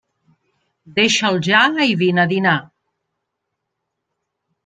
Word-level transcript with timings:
Deixa'l 0.99 1.37
ja 1.49 1.59
i 1.83 1.93
vine 2.01 2.23
a 2.25 2.27
dinar. 2.33 2.55